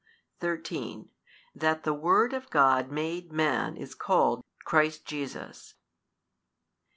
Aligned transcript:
13. 0.39 1.11
That 1.53 1.83
the 1.83 1.93
Word 1.93 2.33
of 2.33 2.49
God 2.49 2.91
made 2.91 3.31
Man 3.31 3.77
is 3.77 3.93
called 3.93 4.43
Christ 4.65 5.05
Jesus. 5.05 5.75